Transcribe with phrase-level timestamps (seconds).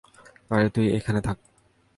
[0.51, 1.37] আরে তুই এখানে থাক।